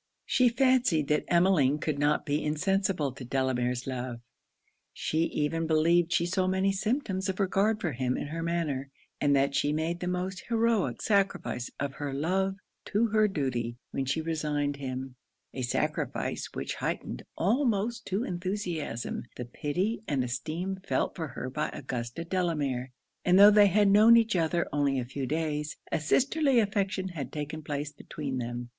She 0.25 0.49
fancied 0.49 1.09
that 1.09 1.25
Emmeline 1.27 1.77
could 1.77 1.99
not 1.99 2.25
be 2.25 2.43
insensible 2.43 3.11
to 3.11 3.23
Delamere's 3.23 3.85
love; 3.85 4.19
she 4.91 5.25
even 5.25 5.67
believed 5.67 6.11
she 6.11 6.25
saw 6.25 6.47
many 6.47 6.71
symptoms 6.71 7.29
of 7.29 7.39
regard 7.39 7.79
for 7.79 7.91
him 7.91 8.17
in 8.17 8.29
her 8.29 8.41
manner, 8.41 8.89
and 9.21 9.35
that 9.35 9.53
she 9.53 9.71
made 9.71 9.99
the 9.99 10.07
most 10.07 10.45
heroic 10.49 11.03
sacrifice 11.03 11.69
of 11.79 11.93
her 11.93 12.15
love 12.15 12.55
to 12.85 13.09
her 13.09 13.27
duty, 13.27 13.77
when 13.91 14.05
she 14.05 14.21
resigned 14.21 14.77
him: 14.77 15.17
a 15.53 15.61
sacrifice 15.61 16.47
which 16.55 16.73
heightened, 16.73 17.21
almost 17.37 18.03
to 18.07 18.23
enthusiasm, 18.23 19.25
the 19.35 19.45
pity 19.45 20.01
and 20.07 20.23
esteem 20.23 20.77
felt 20.77 21.15
for 21.15 21.27
her 21.27 21.47
by 21.47 21.69
Augusta 21.73 22.23
Delamere; 22.25 22.89
and 23.23 23.37
though 23.37 23.51
they 23.51 23.67
had 23.67 23.87
known 23.87 24.17
each 24.17 24.35
other 24.35 24.67
only 24.73 24.99
a 24.99 25.05
few 25.05 25.27
days, 25.27 25.77
a 25.91 25.99
sisterly 25.99 26.57
affection 26.57 27.09
had 27.09 27.31
taken 27.31 27.61
place 27.61 27.91
between 27.91 28.39
them. 28.39 28.69